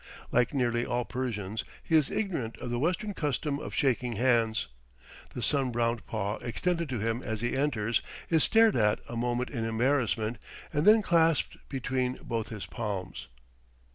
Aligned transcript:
Like 0.31 0.51
nearly 0.51 0.83
all 0.83 1.05
Persians, 1.05 1.63
he 1.83 1.95
is 1.95 2.09
ignorant 2.09 2.57
of 2.57 2.71
the 2.71 2.79
Western 2.79 3.13
custom 3.13 3.59
of 3.59 3.75
shaking 3.75 4.13
hands; 4.13 4.65
the 5.35 5.43
sun 5.43 5.69
browned 5.71 6.07
paw 6.07 6.37
extended 6.37 6.89
to 6.89 6.97
him 6.99 7.21
as 7.21 7.41
he 7.41 7.55
enters 7.55 8.01
is 8.27 8.43
stared 8.43 8.75
at 8.75 8.97
a 9.07 9.15
moment 9.15 9.51
in 9.51 9.63
embarrassment 9.63 10.39
and 10.73 10.85
then 10.87 11.03
clasped 11.03 11.55
between 11.69 12.13
both 12.23 12.47
his 12.49 12.65
palms. 12.65 13.27